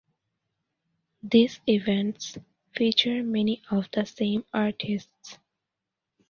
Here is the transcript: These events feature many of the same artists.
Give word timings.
These 1.21 1.59
events 1.67 2.35
feature 2.75 3.21
many 3.21 3.61
of 3.69 3.87
the 3.93 4.03
same 4.03 4.45
artists. 4.51 5.37